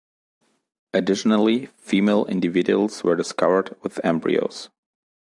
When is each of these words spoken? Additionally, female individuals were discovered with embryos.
Additionally, 0.95 1.67
female 1.77 2.25
individuals 2.25 3.03
were 3.03 3.15
discovered 3.15 3.75
with 3.83 4.03
embryos. 4.03 4.69